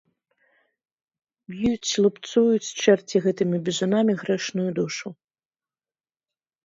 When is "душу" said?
4.81-5.07